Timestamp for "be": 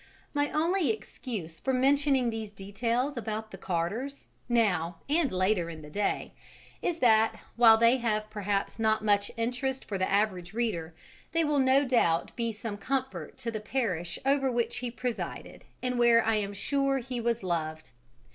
12.35-12.51